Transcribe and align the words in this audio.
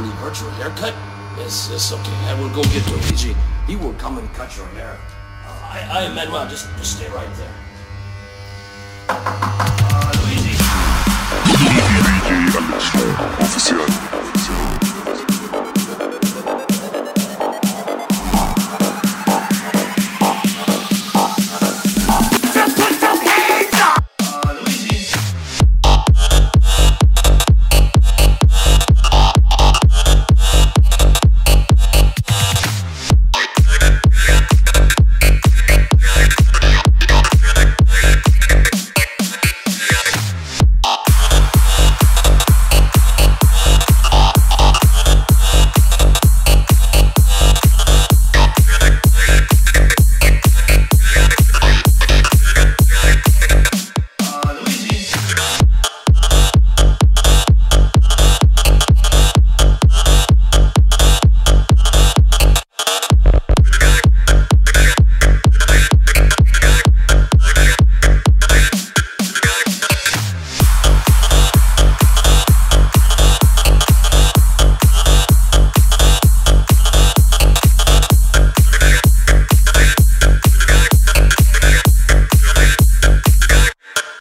The 0.00 0.06
virtual 0.12 0.48
haircut? 0.52 0.94
Yes, 1.36 1.68
yes, 1.70 1.92
okay. 1.92 2.16
I 2.24 2.40
will 2.40 2.48
go 2.48 2.62
get 2.72 2.88
Luigi. 2.88 3.36
He 3.66 3.76
will 3.76 3.92
come 3.94 4.16
and 4.16 4.32
cut 4.32 4.56
your 4.56 4.66
hair. 4.68 4.98
Uh, 5.44 5.50
I, 5.62 6.06
I, 6.06 6.14
Manuel, 6.14 6.48
just, 6.48 6.74
just 6.78 6.96
stay 6.96 7.08
right 7.10 7.28
there. 7.36 7.52
Uh, 9.10 10.12
Luigi. 10.24 10.56
Oficial. 13.44 13.99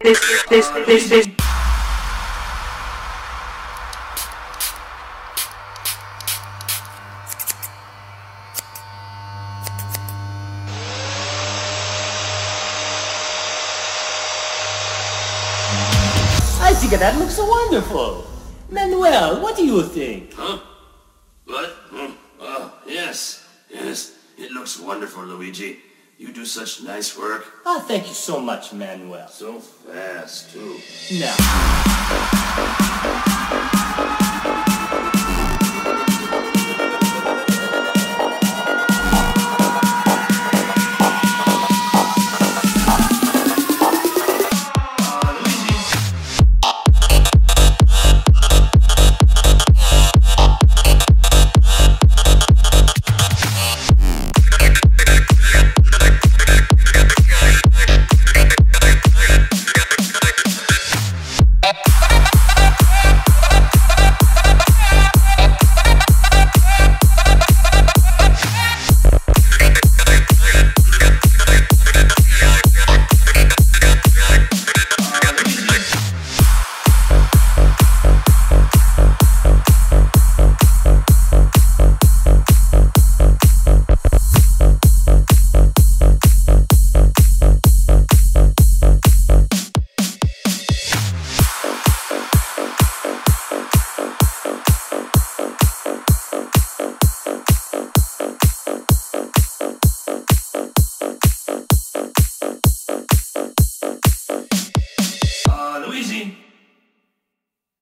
This, 0.09 0.43
this, 0.49 0.69
this, 0.87 1.09
this. 1.09 1.27
I 16.59 16.73
think 16.73 16.97
that 16.97 17.19
looks 17.19 17.37
wonderful. 17.37 18.25
Manuel, 18.71 19.43
what 19.43 19.55
do 19.55 19.63
you 19.63 19.83
think? 19.83 20.33
Huh? 20.33 20.57
What? 21.45 21.69
Oh, 22.41 22.73
yes, 22.87 23.45
yes. 23.69 24.17
It 24.39 24.49
looks 24.49 24.79
wonderful, 24.79 25.23
Luigi. 25.23 25.77
You 26.19 26.33
do 26.33 26.43
such 26.43 26.83
nice 26.83 27.17
work. 27.17 27.45
Oh, 27.65 27.79
thank 27.87 28.09
you 28.09 28.13
so 28.13 28.41
much, 28.41 28.73
Manuel. 28.73 29.29
So 29.29 29.59
fast, 29.59 30.51
too. 30.51 30.77
Now. 31.17 31.35